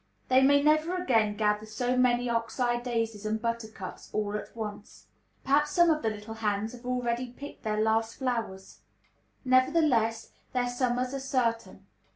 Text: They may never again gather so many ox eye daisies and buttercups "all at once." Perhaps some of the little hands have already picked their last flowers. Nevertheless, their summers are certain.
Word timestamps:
They 0.29 0.41
may 0.41 0.63
never 0.63 0.95
again 0.95 1.37
gather 1.37 1.67
so 1.67 1.95
many 1.95 2.27
ox 2.27 2.59
eye 2.59 2.79
daisies 2.79 3.23
and 3.23 3.39
buttercups 3.39 4.09
"all 4.11 4.35
at 4.35 4.55
once." 4.57 5.05
Perhaps 5.43 5.73
some 5.73 5.91
of 5.91 6.01
the 6.01 6.09
little 6.09 6.33
hands 6.33 6.71
have 6.73 6.87
already 6.87 7.27
picked 7.27 7.61
their 7.61 7.79
last 7.79 8.15
flowers. 8.17 8.79
Nevertheless, 9.45 10.31
their 10.53 10.69
summers 10.69 11.13
are 11.13 11.19
certain. 11.19 11.85